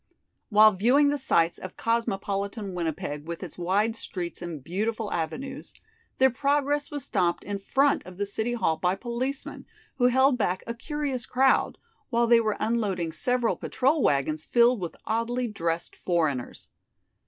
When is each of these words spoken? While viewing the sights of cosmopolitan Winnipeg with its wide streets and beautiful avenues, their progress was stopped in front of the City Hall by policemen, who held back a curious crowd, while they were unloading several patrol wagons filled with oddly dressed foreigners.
While 0.49 0.71
viewing 0.71 1.09
the 1.09 1.19
sights 1.19 1.59
of 1.59 1.77
cosmopolitan 1.77 2.73
Winnipeg 2.73 3.27
with 3.27 3.43
its 3.43 3.55
wide 3.59 3.95
streets 3.95 4.41
and 4.41 4.63
beautiful 4.63 5.11
avenues, 5.13 5.75
their 6.17 6.31
progress 6.31 6.89
was 6.89 7.05
stopped 7.05 7.43
in 7.43 7.59
front 7.59 8.03
of 8.07 8.17
the 8.17 8.25
City 8.25 8.53
Hall 8.53 8.77
by 8.77 8.95
policemen, 8.95 9.67
who 9.97 10.07
held 10.07 10.39
back 10.39 10.63
a 10.65 10.73
curious 10.73 11.27
crowd, 11.27 11.77
while 12.09 12.25
they 12.25 12.39
were 12.39 12.57
unloading 12.59 13.11
several 13.11 13.55
patrol 13.55 14.01
wagons 14.01 14.43
filled 14.43 14.79
with 14.79 14.95
oddly 15.05 15.47
dressed 15.47 15.95
foreigners. 15.95 16.69